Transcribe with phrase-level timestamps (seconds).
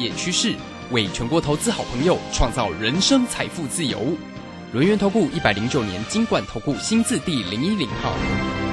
[0.00, 0.54] 业趋势，
[0.90, 4.16] 为全国投资好朋友创造人生财富自由。
[4.72, 8.69] 轮源投顾一百零九年金管投顾新字第零一零号。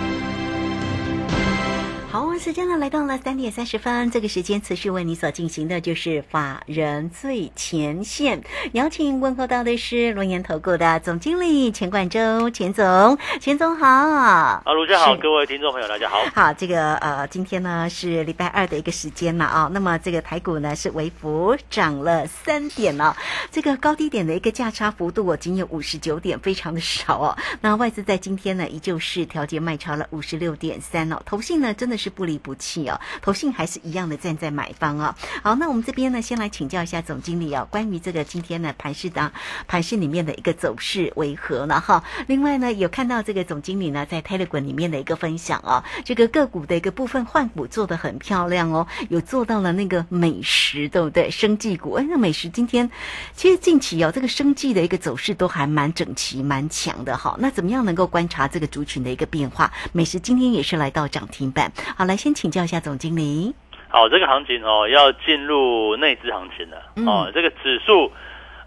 [2.37, 8.43] 好，时间呢来到了三点三十分，这个时间持续为你所进行的就是法人最前线，
[8.73, 13.87] 邀请问候到的是龙岩投顾的总经理钱冠洲，钱总，钱总好。
[13.87, 16.19] 啊，卢家好，各位听众朋友，大家好。
[16.35, 19.67] 好，这个呃，今天呢是礼拜二的一个时间了啊。
[19.73, 23.17] 那么这个台股呢是微幅涨了三点了，
[23.49, 27.35] 这个高低点的一个价差幅度哦，仅有五十九点，非常的少哦。
[27.61, 39.31] 那外资在今天呢依旧是调节卖超了五十六点三哦，投信呢真的是不不离不弃哦，投信还是一样的站在买方啊、好，那我们这边呢先来请教一下总经理哦，关于这个今天呢盘市当
[39.65, 41.79] 盘市里面的一个走势为何呢？
[41.79, 51.31] 哈，另外呢有看到这个总经理呢在 Telegram 里面的一个分享啊，这个个股的一个部分换股做得很漂亮哦，有做到了那个美食，对不对？
[51.31, 52.91] 生技股，哎，那美食今天
[53.37, 57.37] 其实近期哦，这个生技的一个走势都还蛮整齐、蛮强的哈。
[57.39, 59.71] 那怎么样能够观察这个族群的一个变化？
[59.93, 61.71] 美食今天也是来到涨停板。
[61.95, 63.53] 好，来先请教一下总经理。
[63.89, 66.77] 好，这个行情哦，要进入内资行情了。
[66.97, 68.11] 嗯哦，这个指数，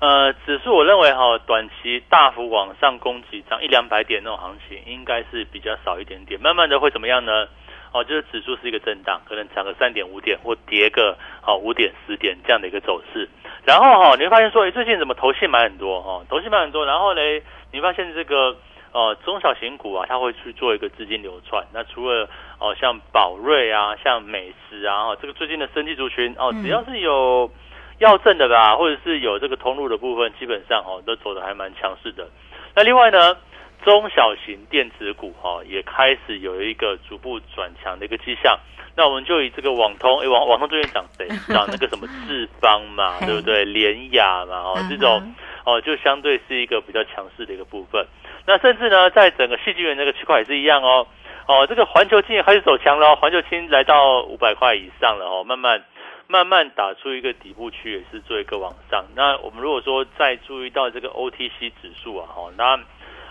[0.00, 6.40] 呃，指数我认为哈、短期大幅往上攻击，涨一两百点那种行情，应该是比较少一点点。
[6.40, 7.46] 慢慢的会怎么样呢？
[7.92, 13.28] 哦，就是指数是一个震荡，可能涨个三点五点，或跌个哦五点十点这样的一个走势。
[13.64, 18.56] 然后哈、你会发现说，哎，最近怎么投信买很多哈、投信买很多，然后嘞，你会发现这个
[18.92, 21.66] 呃中小型股啊，它会去做一个资金流窜。
[21.74, 27.50] 那除了哦像宝瑞啊，像美食啊，哦这个最近的生技族群哦，嗯只要是有
[27.98, 32.28] 药证的吧，或者是有这个通路的部分，基本上哦都走的还蛮强势的。
[32.74, 33.36] 那另外呢，
[33.84, 38.58] 中小型电子股哈、哦、也开始有一个逐步转强的一个迹象。
[38.96, 41.26] 那我们就以这个网通，诶，网网通最近涨谁？
[41.54, 43.64] 涨那个什么智邦嘛，对不对？
[43.64, 48.04] 联雅嘛，哦，这种嗯哦，就相对是一个比较强势的一个部分。
[48.46, 51.06] 那甚至呢，在整个戏剧园这个区块也是一样哦。
[51.50, 55.82] 哦，这个环球金开始走强了，环球金来到五百块以上了哦，慢慢
[56.28, 59.04] 慢慢打出一个底部区，也是做一个往上。
[59.16, 62.78] 那我们如果说再注意到这个 OTC 指数啊，哈，那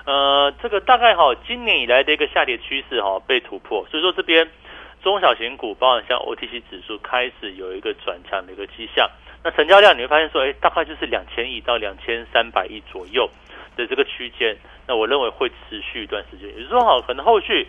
[0.03, 4.49] 呃，这个大概哈、今年以来的一个下跌趋势哈、被突破，所以说这边
[5.01, 9.09] 中小型股，包含像 OTC 指数开始有一个转强的一个迹象。
[9.45, 13.29] 那成交量你会发现说，哎，大概就是两千亿到两千三百亿左右
[13.77, 14.57] 的这个区间。
[14.85, 17.67] 那我认为会持续一段时间，也就是说，好，可能后续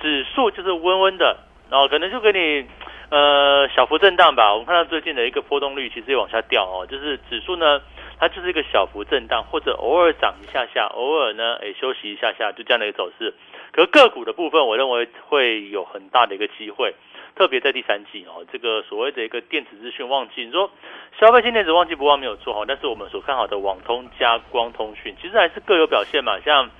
[0.00, 1.36] 指数就是温温的，
[1.70, 2.66] 然后可能就给你
[3.10, 4.52] 呃小幅震荡吧。
[4.52, 7.80] 我们看到最近的一个波动率其实也往下掉哦，就是指数呢，
[8.18, 13.34] 它就是一个小幅震荡，或者偶尔涨一下下，偶尔呢，哎休息一下下，就这样的一个走势。
[13.72, 16.94] 可是个股的部分，我认为会有很大的一个机会，
[17.34, 20.70] 特别在第三季哦，这个所谓的一个电子资讯旺季，你说
[21.18, 26.70] 消费性电子旺季不旺没有错哈，但是我们所看好的网通加光通讯，其实还是各有表现嘛，像。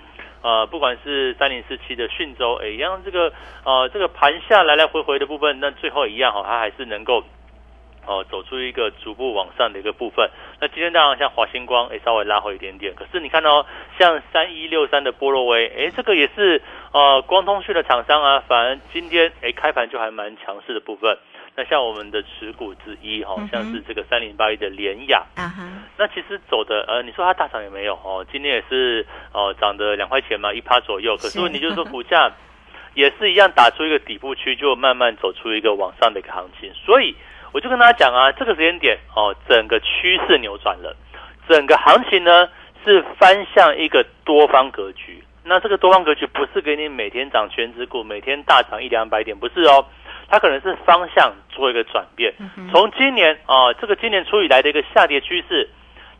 [0.42, 3.32] 呃，不管是三零四七的讯州，哎，一样这个
[3.64, 7.24] 呃这个盘下来来回回的部分，那最后一样哈、它还是能够
[8.06, 10.30] 哦走出一个逐步往上的一个部分。
[10.60, 13.66] 那今天当然像华星光，哎稍微拉回一点点，可是你看到、
[13.98, 21.18] 像三一六三的波洛威，哎这个也是呃光通讯的厂商啊，反而今天哎开盘就还蛮强势的部分。
[21.58, 25.64] 那像我们的持股之一哈、像是这个三零八一的联雅，啊哈，
[25.96, 31.16] 那其实走的呃，你说它大涨也没有哦，今天也是哦涨的两块钱嘛，一趴左右。
[31.16, 32.30] 可是是问题就是说股价
[32.92, 36.70] 也是一样打出一个底部区，就慢慢走出一个往上的一个行情。
[36.74, 37.16] 所以
[37.52, 40.94] 我就跟大家讲啊，这个时间点哦，整个趋势扭转了，
[41.48, 42.50] 整个行情呢
[42.84, 45.24] 是翻向一个多方格局。
[45.42, 49.86] 那这个多方格局不是给你每天涨全指股，每天大涨一两百点，不是哦。
[50.28, 52.34] 它可能是方向做一个转变，
[52.72, 55.68] 从今年啊、这个今年初以来的一个下跌趋势，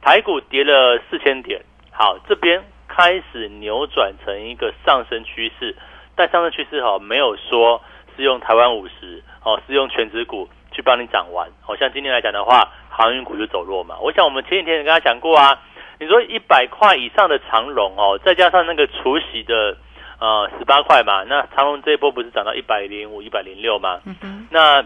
[0.01, 5.75] 台股跌了四千点，好，这边开始扭转成一个上升趋势，
[6.15, 7.83] 但上升趋势哈、没有说
[8.17, 13.97] 是用台湾五十哦，是用全指股去帮你涨完，好、像今天来讲的话，航运股就走弱嘛。
[14.01, 15.61] 我想我们前几天也跟他讲过啊，
[15.99, 19.77] 你说一百块以上的长龙哦，再加上那个除息的
[20.19, 24.01] 呃十八块嘛，那长隆这一波不是涨到一百零五、一百零六吗？
[24.23, 24.85] 嗯，那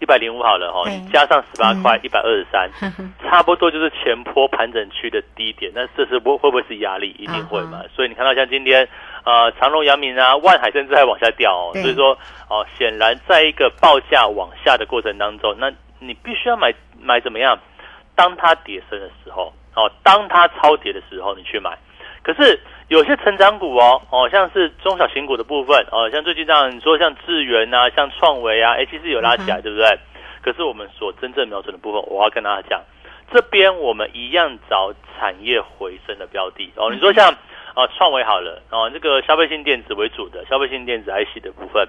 [0.00, 2.70] 一百零五好了哈、加上十八块，一百二十三，
[3.24, 5.72] 差不多就是前坡盘整区的低点。
[5.74, 7.10] 那这是不会不会是压力？
[7.18, 7.80] 一定会嘛。
[7.82, 8.88] 嗯所以你看到像今天
[9.24, 11.72] 呃长隆、阳明啊、万海甚至还往下掉哦。
[11.74, 12.16] 所以说
[12.48, 15.68] 哦，显然在一个报价往下的过程当中，那
[15.98, 17.58] 你必须要买买怎么样？
[18.14, 21.76] 当它跌升的时候，哦，当它超跌的时候，你去买。
[22.28, 29.98] 可是有些成长股哦，哦，像是中小型股的部分，哦，像最近这样你说像智源啊，像创维啊，哎，其实有拉起来，嗯对不对？
[30.42, 32.82] 可是我们所真正瞄准的部分，我要跟大家讲，
[33.32, 36.90] 这边我们一样找产业回升的标的哦。
[36.92, 37.32] 你说像
[37.72, 41.88] 啊创维好了哦，这个消费性电子为主的消费性电子 IC 的部分，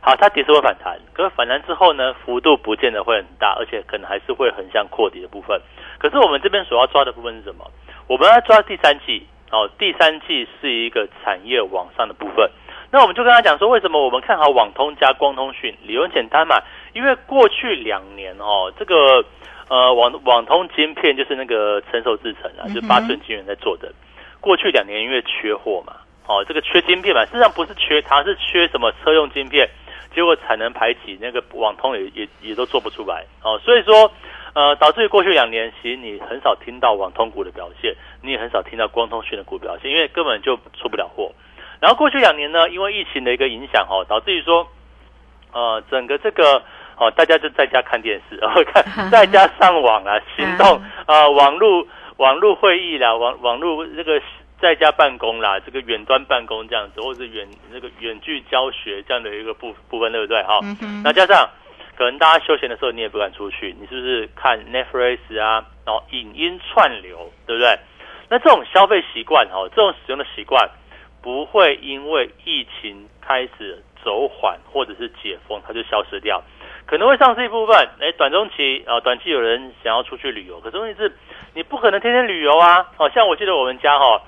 [0.00, 5.60] 好，它跌是会反弹，可是反弹之后呢，幅度不见得会很大，而且可能还是会横向扩底的部分。
[5.98, 7.68] 可是我们这边所要抓的部分是什么？
[8.06, 12.50] 我们要抓第三季哦，第三季是一个产业往上的部分。
[12.90, 15.74] 那我们就跟他讲说，为什么我们看好网通加光通讯？
[15.82, 16.56] 理由很简单嘛，
[16.94, 19.24] 因为过去两年哦，这个
[19.68, 23.92] 呃网网通晶片就是那个成熟制程啊，就八寸晶圆在做的。
[24.40, 25.96] 过去两年因为缺货嘛，
[26.26, 29.68] 哦，这个缺晶片嘛，事实上不是缺它，是缺什么车用晶片，
[30.14, 34.10] 结果产能排挤，那个网通也也也都做不出来哦，所以说
[34.54, 41.32] 呃导致于过去两年，其实你很少听到网通股的表现，你也很少听到光通讯的股表现，因为根本就出不了货。
[41.80, 44.68] 然后过去两年呢，因为疫情的一个影响哦，导致于说，
[45.52, 46.62] 呃，整个这个
[46.96, 51.84] 哦，大家就在家看电视， 然后看在家上网啊， 行动啊，网络
[52.18, 54.22] 网络会议啦，网网络这个
[54.60, 60.40] 在家办公啦，这个远端办公这样子，或者是远那个远距教学这样的一个部部分，对不对？
[60.44, 60.60] 哈，
[61.02, 61.50] 那加上
[62.02, 67.78] 可能大家休闲的时候你也不敢出去，你是不是看 Netflix 啊，然后影音串流，对不对？
[68.28, 70.68] 那这种消费习惯哦，这种使用的习惯。
[71.22, 76.42] 不会因为疫情开始走缓或者是解封，它就消失掉，
[76.86, 77.76] 可能会丧失一部分。
[78.00, 81.12] 哎，短中期啊，短期有人想要出去旅游，可是问题是，
[81.54, 82.84] 你不可能天天旅游啊。
[82.98, 84.20] 哦，像我记得我们家哈，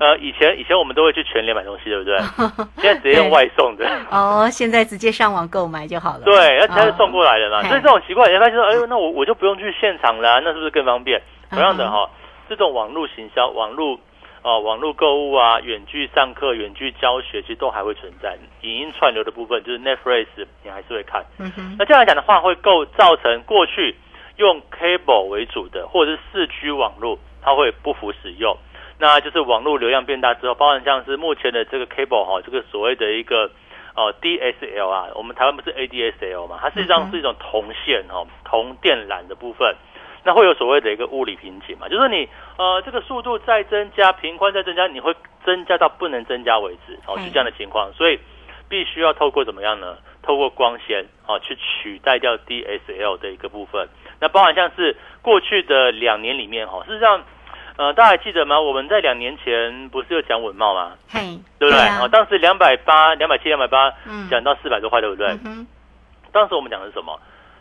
[0.00, 2.18] 呃，以前以前我们都会去全联买东西，对不对？
[2.82, 3.88] 现在直接用外送的。
[4.10, 6.24] 哦，现在直接上网购买就好了。
[6.24, 7.62] 对，那它是送过来的嘛。
[7.68, 11.22] 所以这种习惯，你发现说，哎呦，那我我就不用去现场了，那是不是更方便？
[11.50, 12.08] 同样的哈，
[12.48, 13.98] 这种网络行销，网络。
[14.42, 18.38] 哦，网络购物啊，远距上课、远距教学，其实都还会存在。
[18.62, 20.26] 影音串流的部分，就是 Netflix，
[20.64, 21.24] 你还是会看。
[21.38, 21.76] 嗯哼。
[21.78, 23.96] 那这样来讲的话，会构造成过去
[24.36, 28.56] 用 cable 为主的，或者是四 G 网络，它会不符使用。
[28.98, 33.50] 那就是网络流量变大之后，包含像是目前的这个 cable 哈，这个所谓的一个
[33.94, 39.76] 哦 DSL 啊，我们台湾不是 ADSL 嘛，它实际上是一种铜线哈，铜电缆的部分。
[40.22, 41.88] 那会有所谓的一个物理瓶颈嘛？
[41.88, 45.14] 就是你呃，这个速度再增加，频宽再增加，你会
[45.44, 47.92] 增加到不能增加为止，哦，是这样的情况。
[47.94, 48.18] 所以
[48.68, 49.96] 必须要透过怎么样呢？
[50.22, 53.88] 透过光纤哦，去取代掉 DSL 的一个部分。
[54.20, 57.24] 那包含像是过去的两年里面哈，事实上
[57.76, 58.60] 呃，大家还记得吗？
[58.60, 60.92] 我们在两年前不是有讲稳茂吗？
[61.08, 61.20] 嘿，
[61.58, 61.80] 对不对？
[62.02, 63.90] 哦，当时两百八、两百七、两百八，
[64.30, 65.28] 讲到四百多块，对不对？
[65.46, 65.66] 嗯。
[66.30, 67.18] 当时我们讲的是什么？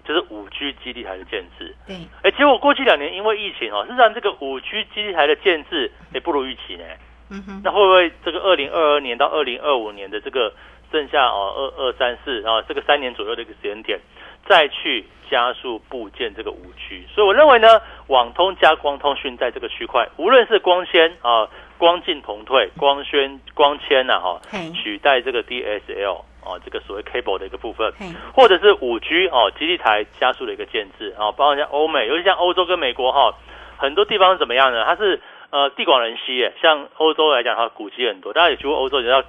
[0.10, 6.84] 就是五 G 基地台的建制，对，哎，结果过去两年因为疫情哦，实际上这个五 G 基地台的建制也不如预期呢。
[7.30, 10.52] 嗯哼，那会不会这个二零二二年到二零二五年的这个
[10.92, 14.00] 剩下哦二二三四然后这个三年左右的一个时间点，
[14.48, 17.06] 再去加速部建这个五 G？
[17.14, 21.48] 所以我认为呢，网通加光通讯在这个区块，无论是光纤啊、
[21.78, 24.42] 光进同退、光纤、光纤呐哈，
[24.74, 26.24] 取代这个 DSL。
[26.44, 27.92] 哦，这个所谓 cable 的一个部分，
[28.34, 33.34] 或者是五 G 哦，基地台加速的一个建制哦，包括像欧美，尤其像欧洲跟美国哈，
[33.78, 34.84] 很多地方是怎么样呢？
[34.86, 35.20] 它是
[35.52, 39.24] 呃地广人稀耶，像欧洲来讲的话，古迹很多，大家也去过欧洲，你知道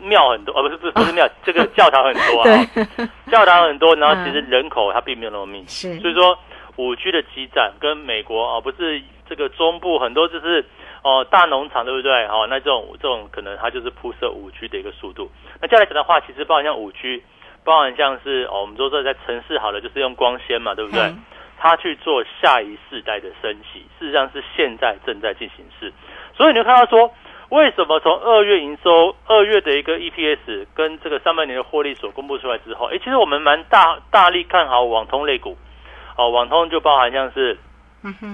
[0.00, 6.38] 庙很多，哦不是不是不是庙， 这个教堂很多啊，教堂很多，然后其实人口它并没有那么密集，所以说
[6.76, 10.64] 五 G 的基站跟美国啊，不是这个中部很多就是。
[11.04, 12.24] 哦，大农场对不对？
[12.28, 15.30] 哦，那这种这种可能它就是铺设五 G 的一个速度。
[15.60, 17.22] 那接下来讲的话，其实包含像五 G，
[17.62, 21.14] 包含像是哦，我们说说在城市好了，就是用光纤嘛，对不对？
[21.58, 25.92] 它去做下一世代的升级，事实上是现在正在进行式。
[26.34, 27.12] 所以你就看到说，
[27.50, 35.58] 为什么从二月营收、二月的一个 EPS 跟这个上半年的获利所公布出来之后，哎，其实我们蛮大大力看好网通类股。
[36.16, 37.58] 哦，网通就包含像是。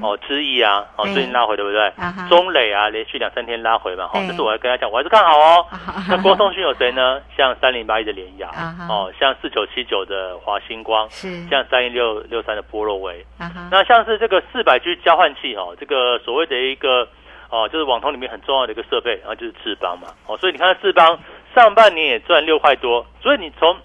[0.02, 1.92] 哦，之意啊，哦，最近拉回对不对？
[2.28, 5.66] 中磊啊，连续两三天拉回嘛，好，这是我要跟他讲，我还是看好哦。
[6.08, 7.20] 那光通讯有谁呢？
[7.36, 8.50] 像三零八一的联雅，
[8.88, 11.46] 哦，像四九七九的华星光，是。
[11.48, 13.24] 像三一六六三的波若维，
[13.70, 17.06] 那像是这个四百 G 交换器哦，这个所谓的一个
[17.48, 21.18] 哦，就是网通里面很重要的一个设备，然后就是智邦嘛，哦，所以你看智邦
[21.54, 23.76] 上半年也赚六块多，所以你从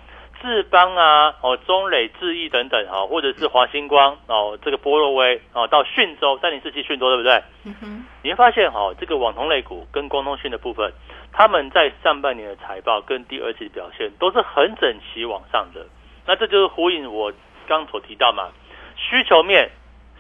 [0.46, 7.44] 智邦啊，哦，中磊、智毅等等，哈，或者是华星光，哦，这个波若威，哦，到讯州三零四七讯州，对不对？
[7.66, 8.06] 嗯哼。
[8.22, 10.94] 你会发现，哈，这个网通类股跟光通讯的部分，
[11.34, 15.86] 他们在上半年的财报跟第二季的表现都是很整齐往上的。
[16.28, 17.34] 那这就是呼应我
[17.68, 18.50] 刚所提到嘛，
[18.96, 19.70] 需求面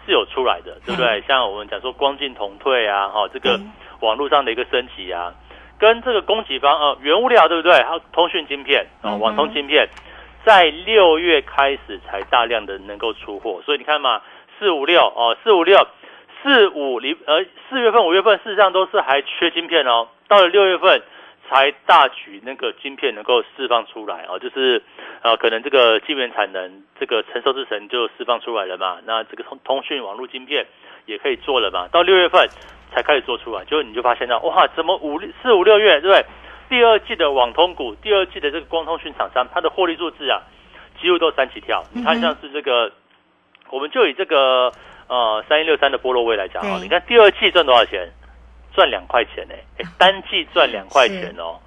[0.05, 1.21] 是有出来的，对不对？
[1.27, 3.59] 像我们讲说光进同退啊，哈，这个
[4.01, 5.33] 网络上的一个升级啊，
[5.79, 7.73] 跟这个供给方呃原物料，对不对？
[7.83, 9.87] 还有通讯晶片啊，网通晶片。
[10.45, 14.21] 在六月开始才大量的能够出货，所以你看嘛，
[14.59, 15.87] 四五六哦，四五六
[16.43, 21.01] 四五零呃四月份五月份事实上都是还缺晶片哦，到了六月份
[21.49, 24.83] 才大举那个晶片能够释放出来哦，就是
[25.23, 30.67] 呃可能这个晶圆产能这个成熟之神就释放出来了嘛，那这个通通讯网络晶片
[31.07, 32.47] 也可以做了嘛，到六月份
[32.93, 36.23] 才开始做出来，就你就发现到哇，怎么五四五六月对不对？
[36.69, 40.41] 第二季的网通股，第二季的这个光通讯厂商，它的获利数字啊，
[41.01, 41.83] 几乎都三起跳。
[41.91, 42.91] 你看，像是这个，
[43.69, 44.71] 我们就以这个
[45.07, 48.11] 呃三一六三的波罗威来讲啊，你看第二季赚多少钱？
[48.73, 49.55] 赚两块钱呢，
[49.97, 51.57] 单季赚两块钱哦。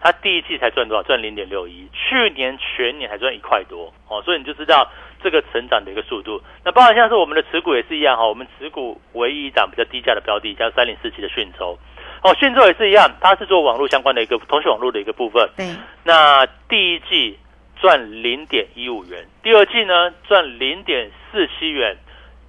[0.00, 1.02] 它第一季才赚多少？
[1.04, 4.20] 赚零点六一，去年全年还赚一块多哦。
[4.22, 4.90] 所以你就知道
[5.22, 6.42] 这个成长的一个速度。
[6.64, 11.78] 那包含像是我们的持股也是一样哈，我们持股唯一一档比较低价的标的，叫三零四七的讯州。
[12.22, 15.48] 哦，讯州也是一样，它是做网络相关的一个通讯网络的一个部分。
[15.56, 15.78] 嗯。
[16.04, 17.38] 那第一季
[17.80, 21.96] 赚零点一五元，第二季呢赚零点四七元，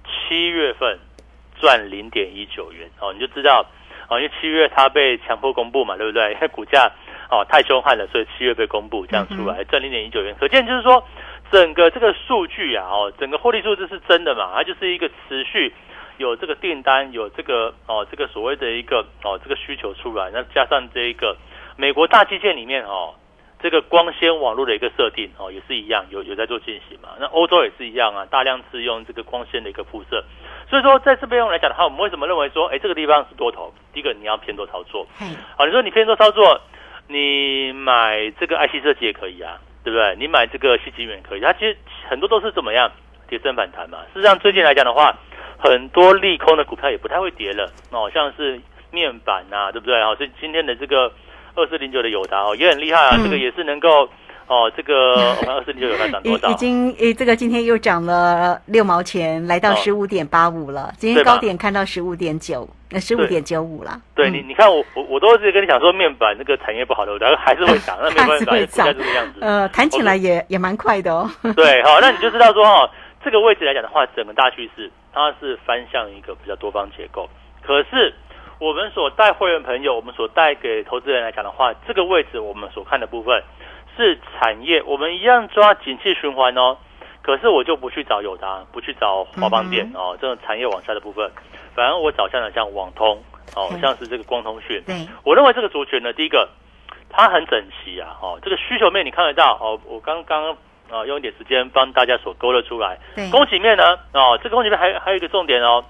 [0.04, 0.98] 七月份
[1.58, 2.90] 赚零点一九元。
[3.00, 3.64] 哦，你就知道，
[4.08, 6.34] 哦，因为七月它被强迫公布嘛，对不对？
[6.34, 6.92] 因为股价
[7.30, 10.36] 哦太凶悍了，所以七月被公布这样出来赚零点一九元。
[10.38, 11.02] 可见就是说，
[11.50, 14.50] 整个这个数据啊，哦，整个获利数字是真的嘛？
[14.54, 15.72] 它就是一个持续。
[16.18, 21.36] 有这个订单，有这个哦，这个所谓的一个哦，这个需求出来，那加上这一个
[21.76, 23.14] 美国大基建里面哦，
[23.60, 27.10] 这个光纤网络的一个设定哦，也是一样，有有在做进行嘛。
[27.18, 30.24] 那欧洲也是一样啊，大量是用这个光纤的一个铺设。
[30.68, 33.72] 所以说，在这边来讲的话，我们为什么认为说，哎，这个地方是多头？
[33.92, 35.06] 第一个，你要偏多操作。
[35.56, 36.60] 好，你说你偏多操作，
[37.08, 40.16] 你买这个 IC 设计也可以啊，对不对？
[40.16, 41.76] 你买这个西极远可以，它其实
[42.08, 42.90] 很多都是怎么样，
[43.28, 43.98] 跌升反弹嘛。
[44.14, 45.16] 事实上，最近来讲的话。
[45.62, 49.94] 很多利空的股票也不太会跌了哦，像是面板呐，对不对？
[50.02, 51.12] 哦，所以今天的这个
[51.54, 54.08] 二四零九的友达哦也很厉害啊，这个也是能够
[54.48, 56.48] 哦，这个我们二四零九友达涨多少？
[56.50, 60.92] 已经诶，这个今天又涨了六毛钱，来到十五点八五了。
[60.98, 63.98] 今天高点看到十五点九，那十五点九五了。
[64.14, 69.38] 对你，你看我我我都是跟你讲说，面板那个产业不好的，然后还是会涨， 那没办法，股价这个样子。
[69.40, 71.30] 呃，弹起来也也蛮快的哦。
[71.56, 72.90] 对，好，那你就知道说哈，
[73.24, 74.90] 这个位置来讲的话，整个大趋势。
[75.14, 77.28] 它是翻向一个比较多方结构，
[77.60, 78.14] 可是
[78.58, 83.44] 我们所带会员朋友，我们所带给投资人来讲的话，这个位置我们所看的部分
[83.94, 86.78] 是产业，我们一样抓景气循环哦。
[87.20, 91.30] 可是我就不去找友达，不去找华邦电哦，这种产业往下的部分，
[91.74, 93.22] 反而我找向的像网通
[93.54, 94.82] 哦，像是这个光通讯。
[94.86, 96.48] 对，我认为这个族群呢，第一个
[97.10, 100.56] 它很整齐啊，哦，这个需求面你看得到哦，我刚刚。
[100.92, 102.98] 啊，用一点时间帮大家所勾勒出来。
[103.30, 103.96] 供给面呢？
[104.12, 105.82] 哦，这个供给面还还有一个重点哦。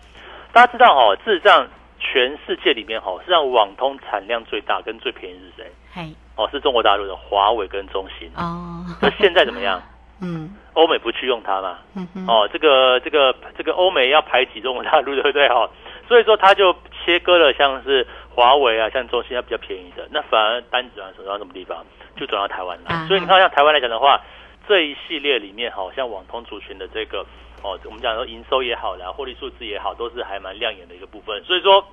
[0.52, 1.66] 大家知道哦，事实上
[1.98, 5.72] 全世界里面哦，实际上网通产量最大跟最便宜是谁？
[5.92, 8.30] 嘿，哦，是中国大陆的华为跟中兴。
[8.36, 9.82] 哦，那现在怎么样？
[10.22, 11.78] 嗯，欧美不去用它嘛？
[11.96, 15.48] 嗯哦，这个这个这个欧美要排挤中国大陆， 对不对？
[15.48, 15.68] 哈，
[16.06, 16.72] 所以说它就
[17.04, 23.04] 切割了，像是华为啊，像中兴要比较便宜的，那反而单子啊，走到什么地方就转到台湾来。
[23.08, 24.20] 所以你看，像台湾来讲的话。
[24.68, 27.26] 这一系列里面，好像网通族群的这个
[27.62, 31.42] 哦，我们讲说营收也好啦，获利数字也好，都是还蛮亮眼的一个部分。
[31.44, 31.84] 所以说，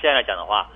[0.00, 0.68] 现在来讲的话，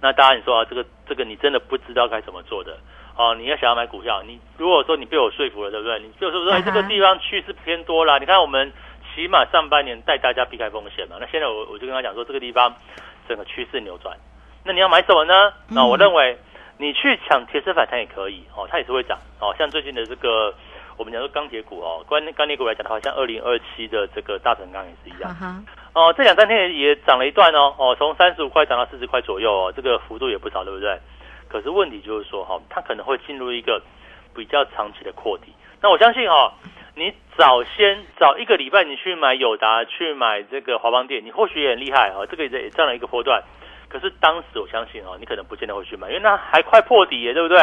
[0.00, 2.76] 那当然你说啊，这个这个你真的不知道该怎么做的
[3.16, 3.34] 哦。
[3.34, 5.98] 你要想要买股票，你如果说你被我说服了，对不对？
[6.00, 8.18] 你就是说，哎， 这个地方趋势偏多啦。
[8.18, 8.72] 你看我们
[9.14, 11.16] 起码上半年带大家避开风险嘛。
[11.20, 12.74] 那现在我我就跟他讲说，这个地方
[13.28, 14.16] 整个趋势扭转，
[14.64, 15.52] 那你要买什么呢？
[15.68, 16.36] 那我认为。
[16.78, 19.54] 你去抢铁丝反弹也可以哦，它也是会涨哦。
[19.58, 20.54] 像最近的这个，
[20.96, 25.64] 我们讲说钢铁股哦，关钢铁股来讲的话，像二零二七的这个大成钢也是一样。
[25.92, 30.98] 哦，这两三天也涨了一段哦，哦，从三十五块涨到四十块左右哦，这个幅度也不少，对不对？
[31.48, 33.82] 可是问题就是说哈，它可能会进入一个
[34.34, 35.52] 比较长期的扩底。
[35.80, 36.52] 那我相信哈，
[36.94, 43.42] 你早先早一个礼拜你去买友达，去买这个华邦电，你或许也很厉害哦，这个也占了一个波段。
[43.88, 47.58] 可是当时我相信哦，你可能不见得会去买，因为那还快破底耶，对不对？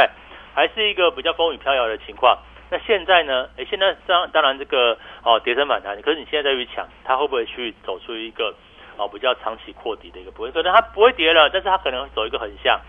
[0.56, 2.38] 还是一个比较风雨飘摇的情况。
[2.72, 3.48] 那现在呢？
[3.58, 8.56] 哎，现在当当然这个哦，跌升反弹，可是你现在再去抢，它会不会去走出一个
[8.98, 10.52] 哦比较长期扩底的一个部分？
[10.52, 12.80] 可能它不会跌了，但是它可能走一个横向。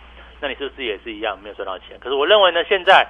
[0.41, 1.99] 那你是不是也是一样没有赚到钱？
[2.01, 3.07] 可是我认为呢，现在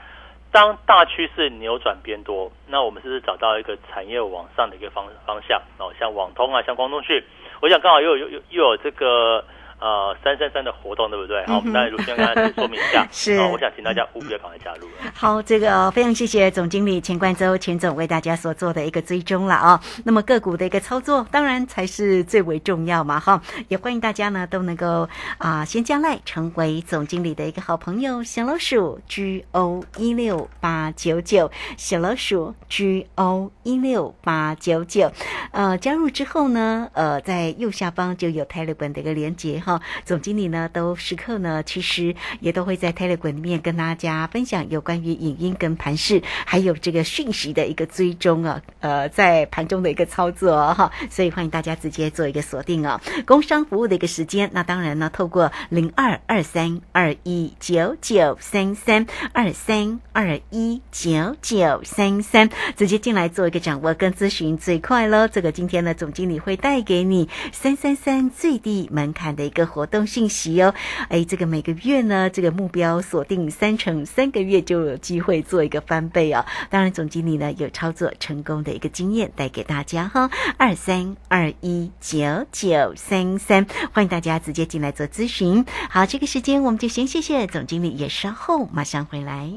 [0.50, 5.60] 当大趋势扭转变多，那我们是不是找到一个产业往上的一个方方向？
[5.78, 7.22] 哦，像网通啊，像光通讯，
[7.60, 9.44] 我想刚好又有又又有这个。
[9.78, 11.44] 呃三三三的活动，对不对？
[11.46, 15.12] 好，我们卢先跟大家说明一下， 是哦我想请大家务必要赶快加入了。
[15.14, 19.80] 好，这个非常谢谢总经理钱冠周钱总为大家所做的一个追踪了啊。
[20.04, 23.40] 那么个股的一个操作，当然才是最为重要嘛哈。
[23.68, 35.12] 也欢迎大家呢都能够啊先加来成为总经理的一个好朋友，小老鼠 G O 一六八九九，小老鼠 G O 一六八九九。
[35.52, 39.82] 呃，加入之后呢，呃，在右下方就有 Telegram 的一个连接哈。
[40.04, 53.00] 总经理呢都时刻呢，其实也都会在 Telegram 里面跟大家分享有关于影音跟盘势，还有这个讯息的一个追踪啊，呃，在盘中的一个操作哦哈、所以欢迎大家直接做一个锁定哦。
[53.26, 65.26] 工商服务的一个时间，那当然呢，透过零二二三二一九九三三二三二一九九三三，直接进来做一个掌握跟咨询最快喽。
[65.26, 70.74] 这个今天呢，总经理会带给你三三三最低门槛的一个个活动信息哦。
[71.08, 76.44] 哎，这个每个月呢，这个目标锁定三成，三个月就有机会做一个翻倍哦。
[76.68, 80.30] 当然，总经理呢有操作成功的一个经验带给大家哈。
[80.58, 85.64] 二三二一九九三三，欢迎大家直接进来做咨询。
[85.88, 89.50] 好，这个时间我们就先谢谢总经理，也稍后马上回来。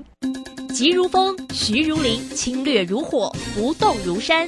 [0.73, 4.47] 急如风，徐如林，侵略如火，不动如山。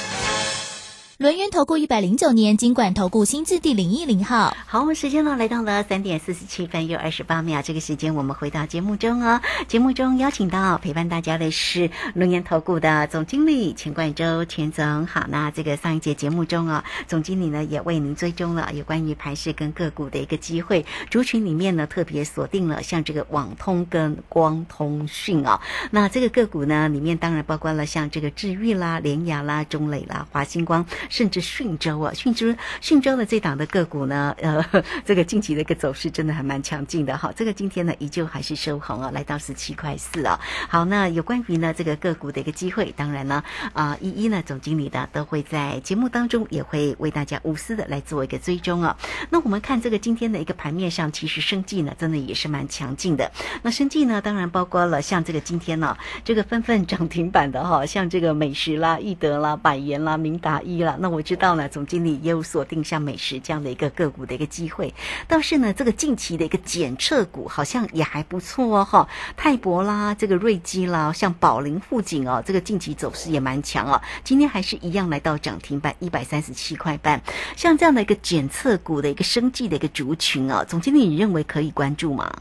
[1.21, 4.57] 轮源投顾一百零九年经管投顾新字第零一零号。
[4.65, 9.39] 好，我们时间呢来到了三点四十七分又二十八秒，这个时间我们回到节目中哦。
[9.67, 15.05] 节目中邀请到陪伴大家的是龙岩投顾的总经理钱冠周钱总。
[15.05, 30.83] 好，那这个上一节节目中啊、总经理呢也为您追踪了有关于盘势跟个股的一个机会，族群里面呢特别锁定了像这个网通跟光通讯啊、那这个个股呢里面当然包括了像这个智裕啦、联雅啦、中磊啦、华星光。
[31.11, 34.65] 甚至讯州啊，讯州讯州的这档的个股呢，呃，
[35.05, 37.31] 这个近期的一个走势真的还蛮强劲的哈。
[37.35, 40.39] 这个今天呢，依旧还是收红啊，来到十七块四啊。
[40.69, 43.43] 好，那有关于呢这个个股的一个机会，当然呢，
[43.73, 48.97] 啊、一一呢总经理呢都会在节目当中也会为大家无私的来做一个追踪啊。
[49.29, 53.29] 那我们看这个今天的一个盘面上，其实生计呢真的也是蛮强劲的。
[53.61, 60.97] 那生计呢，当然包括了像这个今天呢、这个纷纷涨停板的哈，像这个美食啦、易德啦、百元啦、明达一啦。
[61.01, 64.93] 那我知道呢，总经理也有锁定像美食这样的一个个股的一个机会。
[65.27, 73.99] 倒是呢，这个近期的一个检测股好像也还不错哦哈，泰博啦、这个瑞基啦，像宝林富锦哦，这个近期走势也蛮强哦。
[74.23, 77.19] 今天还是一样来到涨停板一百三十七块半。
[77.55, 82.31] 像这样的一个检测股的一个生计的一个族群哦，总经理你认为可以关注吗？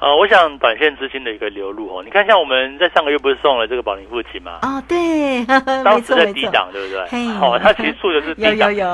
[0.00, 4.60] 呃，我想短线资金的一个流入哦，你看像我们在上个月不是送了这个宝林父亲吗？
[4.62, 7.26] 哦，对，没 当时在低档，对不对？
[7.34, 7.54] 好？
[7.56, 8.74] 哦， 它其实数的是低有有档。
[8.76, 8.86] 有。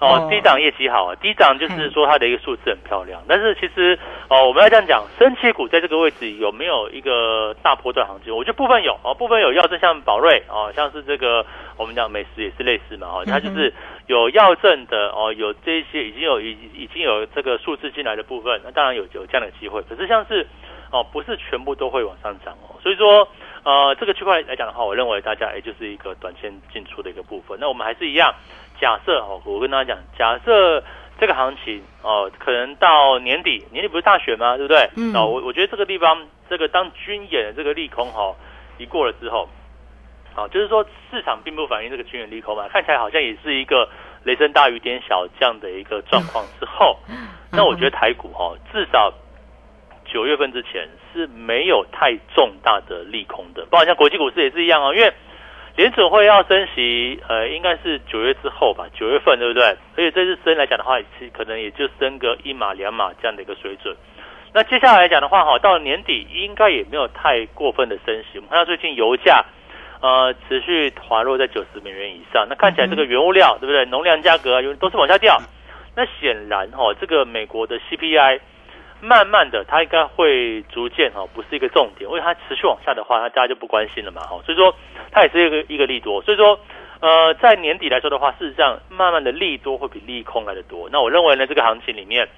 [0.00, 8.34] 哦，低档业绩好啊，低档就是说它的一个数字很漂亮，但是其实哦，我们要这样讲，升气股在这个位置有没有一个大波段行情？
[8.36, 13.72] 我觉得部分有哦，部分有药证，像宝瑞哦，像是这个我们讲美食也是类似嘛，哦，它就是
[14.06, 20.46] 有药证的哦，有这些已经有已已经有这个数字进来的部分，那当然有有这样的机会，可是像是
[20.90, 23.28] 哦，不是全部都会往上涨哦，所以说。
[23.66, 27.58] 呃，这个区块来讲的话，我认为大家也就是一个短线进出的一个部分。
[27.60, 28.32] 那我们还是一样，
[28.80, 30.80] 假设哦，我跟大家讲，假设
[31.18, 34.56] 这个行情哦，可能到年底，年底不是大选吗？
[34.56, 34.88] 对不对？
[34.96, 38.36] 嗯哦，我我觉得这个地方，这个当军演的这个利空哈、哦、
[38.78, 39.48] 一过了之后，
[40.34, 43.88] 好、就是说市场并不反映这个军演利空嘛，看起来好像也是一个
[44.24, 46.98] 雷声大雨点小这样的一个状况之后，
[47.52, 49.12] 那我觉得台股哈、哦，至少。
[50.08, 55.12] 九月份之前是没有太重大的利空的，包括像国际股市也是一样哦，因为
[55.76, 59.62] 联准会要升息，呃，应该是九月之后吧，九月份对不对？
[59.64, 63.94] 而且这次升来讲的话，其实可能也就升个一码两码这样的一个水准。
[64.54, 68.38] 那接下来来讲的话，哈，到年底应该也没有太过分的升息。
[68.38, 69.44] 我们看到最近油价，
[70.00, 73.84] 呃，持续滑落在九十美元以上，那看起来这个原物料对不对？
[73.84, 75.38] 农粮价格有都是往下掉。
[75.94, 78.40] 那显然哈，这个美国的 CPI
[79.00, 84.40] 慢慢的，它应该会逐渐哈，不是一个重点，因为它持续往下的话，那大家就不关心了嘛，哈。
[84.44, 84.74] 所以说
[85.10, 86.22] 它也是一个一个利多。
[86.22, 86.58] 所以说，
[87.00, 90.88] 呃，在年底来说的话，事实上慢慢的利多会比利空来的多。
[90.90, 92.28] 那我认为呢，这个行情里面。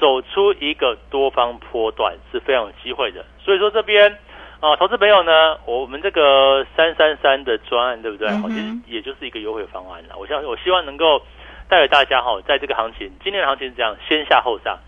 [0.00, 4.16] 走出一个多方波段是非常有机会的，所以说这边
[4.60, 8.28] 啊，投资朋友呢，我们这个三三三的专案对不对？
[8.28, 10.14] 其实也就是一个优惠方案了。
[10.16, 11.20] 我希我希望能够
[11.68, 14.78] 带给大家哈，在这个行情，今年的行情是这样，先下后上，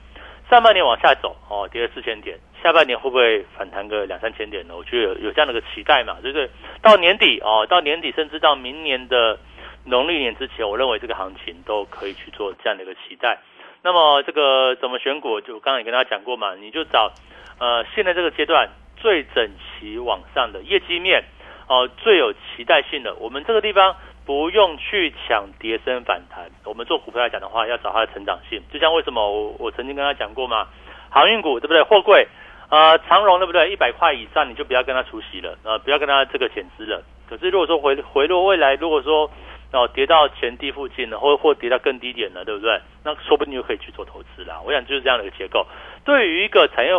[0.50, 4.74] 上半年往下走哦，跌了四千点，下半年会不会反弹个两三千点呢？
[4.76, 6.50] 我觉得有有这样的一个期待嘛，就是
[6.82, 9.38] 到年底哦，到年底甚至到明年的
[9.84, 13.38] 农历年之前，我认为这个行情都可以去做这样的一个期待。
[13.82, 15.40] 那么这个怎么选股？
[15.40, 17.12] 就刚刚也跟大家讲过嘛，你就找
[17.58, 21.22] 呃现在这个阶段最整齐往上的业绩面
[21.68, 23.14] 哦，最有期待性的。
[23.14, 28.62] 我们这个地方不用去抢跌升反弹，我们做股票来讲的话，要找它的成长性。
[28.72, 30.68] 就像为什么我我曾经跟他讲过嘛，
[31.10, 31.82] 航运股对不对？
[31.82, 32.28] 货柜
[32.68, 33.70] 呃长荣对不对？
[33.70, 37.02] 一百块以上你就不要跟他出席了，呃不要跟他这个减资了。
[37.28, 39.30] 可是如果说回回落未来，如果说
[39.72, 42.80] 哦，跌到前低附近了，或或跌到更低点了，对不对？
[43.04, 44.60] 那说不定就可以去做投资啦。
[44.64, 45.64] 我想就是这样的一个结构。
[46.04, 46.92] 对于一个产业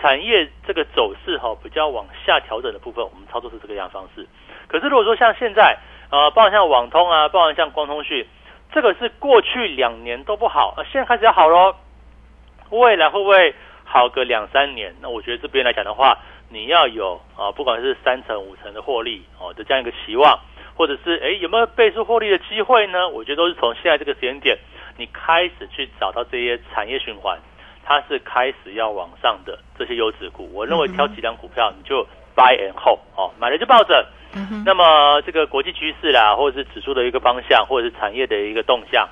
[0.00, 4.26] 产业这个走势哈，比较往下调整的部分，我们操作是这个样方式。
[4.68, 5.78] 可是如果说像现在，
[6.12, 8.26] 呃，包含像网通啊，包含像光通讯，
[8.70, 11.74] 这个是过去两年都不好，现在开始要好喽。
[12.68, 14.94] 未来会不会好个两三年？
[15.00, 16.18] 那我觉得这边来讲的话，
[16.50, 20.38] 你要有啊，不管是三成五成的获利哦的这样一个期望。
[20.74, 23.08] 或者是哎有没有倍数获利的机会呢？
[23.08, 24.58] 我觉得都是从现在这个时间点，
[24.98, 27.38] 你开始去找到这些产业循环，
[27.84, 30.50] 它是开始要往上的这些优质股。
[30.52, 34.06] 我认为挑几张股票，你就 buy and hold 哦，买了就抱着。
[34.64, 39.08] 那么这个国际趋势啦，或者是指数的一个方向，或者是产业的一个动向，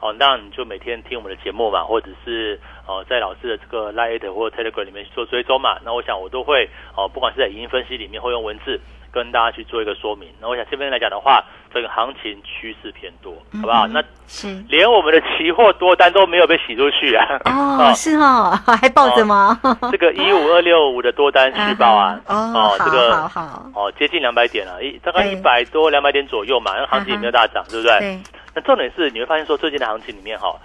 [0.00, 5.78] 哦，那你就每天听我们的节目嘛，或者是呃在老师的这个 Lite 或 Telegram 里面做追踪嘛。
[5.84, 8.80] 那我想我都会哦，不管是在语音分析里面，会用文字。
[9.14, 10.28] 跟大家去做一个说明。
[10.40, 13.86] 那我想这边来讲的话，整个行情趋势偏多，好不好？
[13.86, 17.24] 那是连我们的期货多单都没有被洗出去啊！
[17.46, 19.56] 哦， 是哦， 还抱着吗？
[19.92, 22.20] 这个一五二六五的多单 续报啊！
[22.26, 26.72] 哦，这个好好哦，接近两百点了，一大概一百多两百点左右嘛。
[26.76, 27.98] 那行情也没有大涨，对不对？
[28.00, 28.18] 对。
[28.56, 30.56] 那重点是你会发现说，最近的行情里面哈，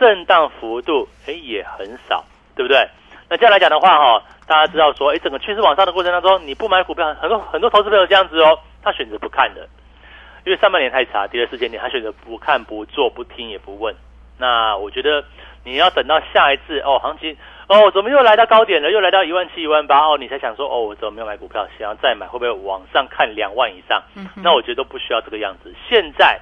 [0.00, 2.24] 震荡幅度哎也很少，
[2.56, 2.88] 对不对？
[3.28, 4.22] 那这样来讲的话哈。
[4.48, 9.68] 大家知道说，哎，整个趋势往上的过程当中，你不买股票，很多很多投资朋友这样子哦，他选择不看的，
[10.46, 13.94] 因为上半年太差，跌了四千点，他选择不看、不做、不听也不问。
[14.38, 15.22] 那我觉得
[15.64, 17.36] 你要等到下一次哦，行情
[17.66, 24.02] 哦，怎么又来到高点了，又来到一万七、一万八哦，你才想说哦，我怎么没有买股票，想要再买，会不会往上看两万以上？
[24.42, 26.40] 那我觉得都不需要这个样子，现在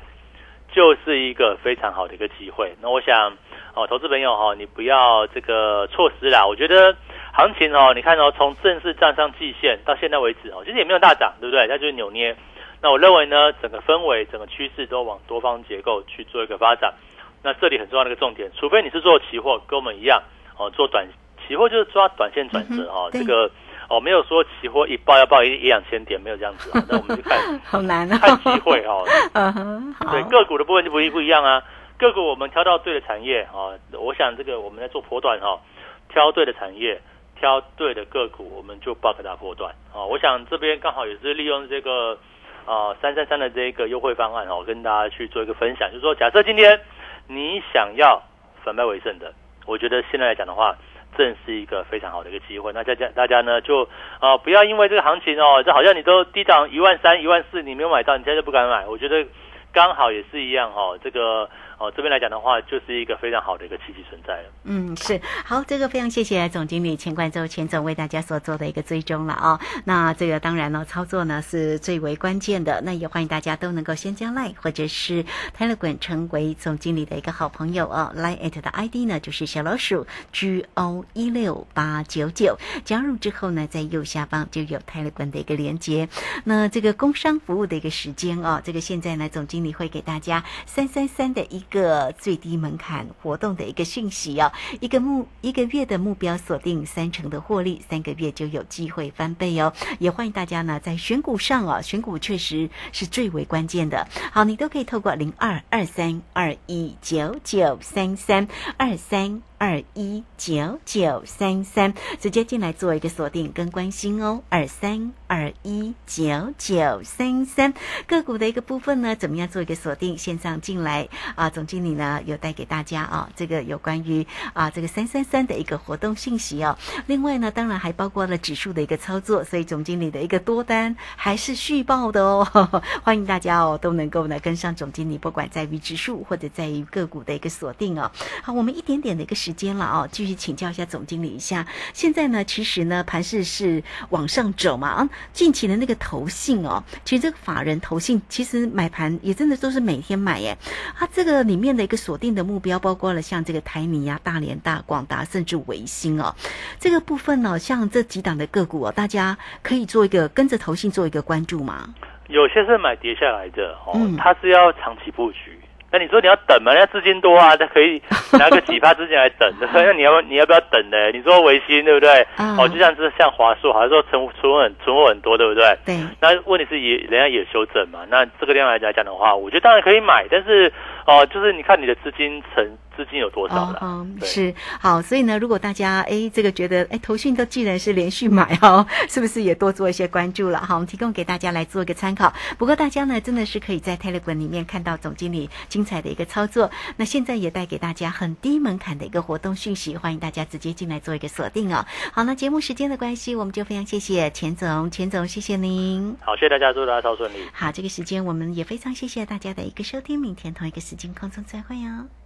[0.77, 2.71] 就是一个非常好的一个机会。
[2.83, 3.33] 那我想
[3.75, 6.95] 哦，投资朋友哈，你不要这个错失啦，我觉得。
[7.33, 11.69] 行情哦，你看哦，从正式站上季线到现在为止哦，其实也没有大涨，对不对？
[11.69, 12.35] 它就是扭捏。
[12.81, 16.95] 那我认为呢，整个氛围、整个趋势都往多方结构去做一个发展。
[17.43, 20.23] 那这里很重要的一个重点，除非你是做期货，跟我们一样
[20.57, 21.07] 哦，做短
[21.47, 23.11] 期货就是抓短线转折哦。
[23.13, 23.51] 这个
[23.89, 26.85] 哦，没有说期货一报要报一一两千点，没有这样子啊。
[26.89, 29.05] 那我们就看好难啊，看机会哦。
[29.35, 31.63] 嗯，对个股的部分就不一不一样啊。
[31.99, 35.61] 个股我们挑到对的产业啊，我想这个我们在做波段哈，
[36.09, 37.01] 挑对的产业。
[37.39, 40.01] 挑对的个股，我们就报给它波段啊！
[40.03, 42.19] 我想这边刚好也是利用这个
[42.65, 46.81] 啊三三三的这个优惠方案哦，跟大家去做一个分享，就是说，假设今天
[47.27, 48.23] 你想要
[48.65, 49.35] 反败为胜的，
[49.67, 50.75] 我觉得现在来讲的话，
[51.17, 52.73] 正是一个非常好的一个机会。
[52.73, 53.89] 那大家大家呢，就
[54.21, 58.87] 啊不要因为这个行情哦，这好像你都低档一万三、一万四，你没有买到，你现在就不敢买。
[58.87, 59.27] 我觉得
[59.73, 61.49] 刚好也是一样哦，这个。
[61.79, 64.49] 哦，这边来讲的话，就是一个非常好的一个契机存在了。
[64.65, 69.61] 嗯，是好，这个非常谢谢总经理钱冠周钱总为大家所做的一个追踪了啊。
[69.85, 72.81] 那这个当然呢，操作呢是最为关键的。
[72.81, 75.23] 那也欢迎大家都能够先将 Line 或者是
[75.55, 78.11] Telegram 成为总经理的一个好朋友哦。
[78.17, 86.09] Line at 的 ID 呢就是小老鼠 G O 一六八九九，加入之后呢，在右下方就有 Telegram 的一个连接。
[86.45, 89.57] 那这个工商服务的一个时间哦，这个现在呢，总经。
[89.67, 94.51] 理会给大家三三三的一个最低门槛活动的一个讯息哦，
[94.81, 99.73] 一个目一个月的目标锁定三成的获利，三个月就有机会翻倍哦。
[99.99, 104.07] 也欢迎大家呢在选股上哦，选股确实是最为关键的。
[104.33, 109.43] 好，你都可以透过零二二三二一九九三三二三。
[109.59, 114.43] 二一九九三三，直接进来做一个锁定跟关心哦。
[114.51, 117.73] 二三二一九九三三
[118.07, 120.19] 个股的一个部分呢，怎么样做一个锁定？
[120.19, 126.77] 线上进来啊，总经理呢有带给大家啊，这个有关于啊这个三三三的一个活动信息哦。
[127.07, 132.45] 另外呢，当然还包括了指数的一个操作，所以总经理的一个多单还是续报的哦。
[133.03, 138.13] 欢迎大家哦，都能够呢跟上总经理，不管在于指数或者在于个股的一个锁定哦。
[138.43, 139.35] 好，我们一点点的一个。
[139.47, 141.65] 时间了哦，继续请教一下总经理一下。
[141.93, 143.81] 现在呢，其实呢，盘势是
[144.11, 145.09] 往上走嘛啊。
[145.33, 150.59] 近期的那个投信哦，其实这个法人投信其实买盘也真的都是每天买耶。
[150.97, 156.35] 它这个里面的一个锁定的目标，包括了像这个台泥呀、大连大、广达，甚至维新哦。
[156.81, 161.95] 这个部分呢，像这几档的个股哦，大家可以做一个跟着投信做一个关注吗？
[162.27, 165.57] 有些是买跌下来的哦，它是要长期布局。
[165.93, 166.73] 那你说你要等嘛？
[166.75, 168.03] 人家资金多啊，他可以
[168.39, 169.69] 拿个几趴资金来等的。
[169.73, 171.11] 那你要你要不要等呢？
[171.13, 172.27] 你说维新对不对？
[172.59, 175.77] 哦，就像是像华硕，好像说存存货很存货很多，对不对？
[175.87, 175.97] 对。
[176.21, 178.01] 那问题是也人家也修正嘛。
[178.09, 180.73] 那这个量来讲的话，我觉得当然可以买，但是
[181.07, 182.79] 哦，就是你看你的资金成。
[182.97, 184.07] 资金有多少了？
[184.23, 190.59] 是好，所以呢，如果大家哎，这个觉得哎，投讯都既然是连续买哦， 是不是也多做一些关注了？
[190.59, 192.33] 好，我们提供给大家来做一个参考。
[192.57, 196.71] 不过大家呢，真的是可以在 Telegram 里面看到总经理精彩的一个操作。
[196.97, 201.85] 那现在也带给大家很低门槛的一个活动讯息，欢迎大家直接进来做一个锁定哦。
[202.13, 206.17] 好，那节目时间的关系，我们就非常谢谢钱总，钱总，谢谢您。
[206.21, 207.37] 好，谢谢大家，祝大家超顺利。
[207.53, 212.26] 好，这个时间我们也非常谢谢大家的一个收听，明天同一个时间空中再会哦。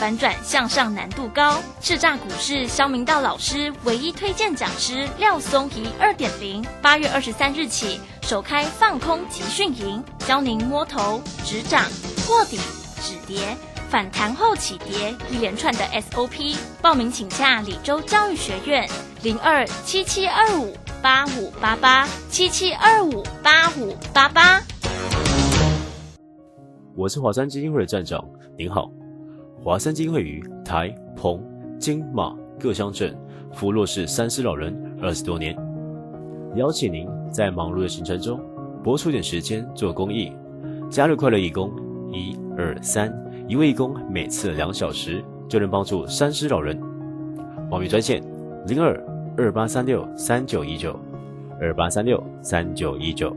[0.00, 1.62] 反转向上难度高。
[1.82, 11.84] 叱咤股市肖明道老师唯一推荐讲师廖松怡二点零，八月二十三日起首开放空集训营，教您摸头止涨、
[12.24, 12.56] 破底
[13.02, 13.54] 止跌、
[13.90, 16.56] 反弹后起跌一连串的 SOP。
[16.80, 18.88] 报名请假李州教育学院
[19.22, 24.62] 零二七七二五八五八八七七二五八五八八。
[26.96, 28.18] 我是华山基金会的站长，
[28.56, 28.90] 您好。
[29.62, 31.38] 华山金会于台、澎、
[31.78, 33.14] 金、马各乡镇
[33.52, 35.54] 扶弱势三师老人二十多年，
[36.56, 38.40] 邀请您在忙碌的行程中
[38.82, 40.32] 拨出点时间做公益，
[40.88, 41.70] 加入快乐义工，
[42.10, 43.14] 一二三，
[43.46, 46.80] 一位义工每次两小时就能帮助三师老人。
[47.70, 48.22] 报名专线
[48.66, 48.98] 零二
[49.36, 50.98] 二八三六三九一九
[51.60, 53.36] 二八三六三九一九。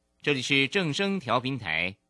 [0.23, 1.95] 这里是正声调频台。